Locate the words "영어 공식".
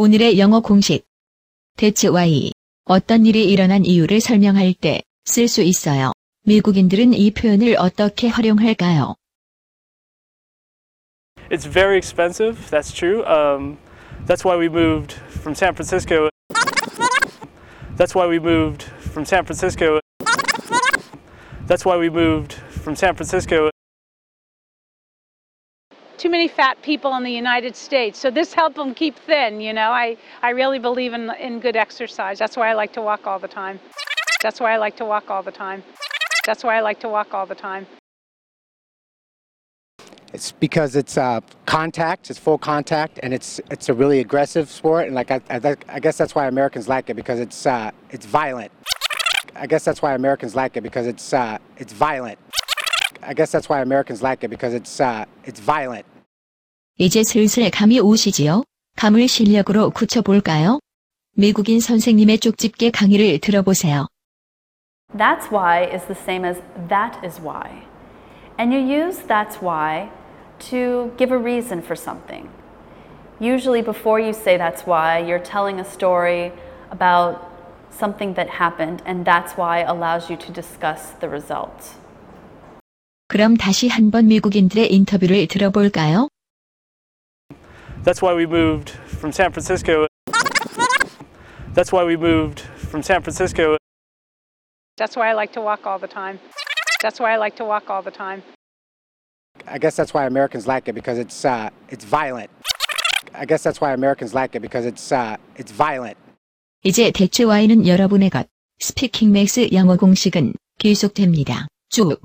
0.38-1.08